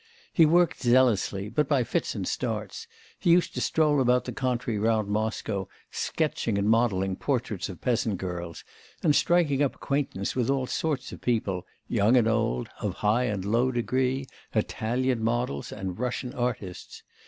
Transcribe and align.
He 0.33 0.47
worked 0.47 0.81
zealously, 0.81 1.47
but 1.47 1.69
by 1.69 1.83
fits 1.83 2.15
and 2.15 2.27
starts; 2.27 2.87
he 3.19 3.29
used 3.29 3.53
to 3.53 3.61
stroll 3.61 4.01
about 4.01 4.25
the 4.25 4.31
country 4.31 4.79
round 4.79 5.09
Moscow 5.09 5.67
sketching 5.91 6.57
and 6.57 6.67
modelling 6.67 7.15
portraits 7.15 7.69
of 7.69 7.81
peasant 7.81 8.17
girls, 8.17 8.63
and 9.03 9.15
striking 9.15 9.61
up 9.61 9.75
acquaintance 9.75 10.35
with 10.35 10.49
all 10.49 10.65
sorts 10.65 11.11
of 11.11 11.21
people, 11.21 11.67
young 11.87 12.17
and 12.17 12.27
old, 12.27 12.67
of 12.81 12.95
high 13.05 13.25
and 13.25 13.45
low 13.45 13.71
degree, 13.71 14.25
Italian 14.55 15.23
models 15.23 15.71
and 15.71 15.99
Russian 15.99 16.33
artists. 16.33 17.03